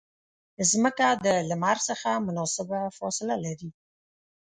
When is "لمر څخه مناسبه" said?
1.49-2.79